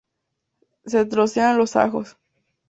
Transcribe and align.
Se 0.83 1.05
trocean 1.05 1.59
los 1.59 1.75
ajos. 1.75 2.17